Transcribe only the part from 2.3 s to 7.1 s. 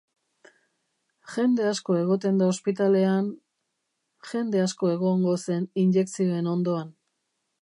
da ospitalean... jende asko egongo zen injekzioen ondoan.